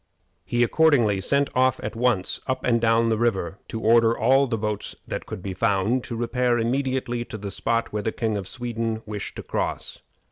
[0.43, 4.57] He accordingly sent off at once up and down the river to order all the
[4.57, 8.47] boats that could be found to repair immediately to the spot where the King of
[8.47, 10.01] Sweden wished to cross.